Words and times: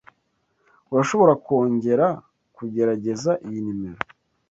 Urashobora 0.93 1.33
kongera 1.45 2.07
kugerageza 2.55 3.31
iyi 3.47 3.59
nimero? 3.65 4.01